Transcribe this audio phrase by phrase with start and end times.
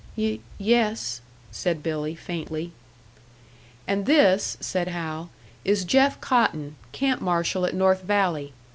[0.17, 1.21] "Y yes,"
[1.51, 2.71] said Billy, faintly.
[3.87, 5.29] "And this," said Hal,
[5.63, 8.51] "is Jeff Cotton, camp marshal at North Valley.